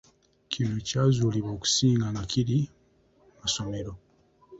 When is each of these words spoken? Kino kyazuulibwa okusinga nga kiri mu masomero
Kino 0.51 0.75
kyazuulibwa 0.87 1.51
okusinga 1.55 2.05
nga 2.11 2.23
kiri 2.31 2.57
mu 3.23 3.35
masomero 3.41 3.93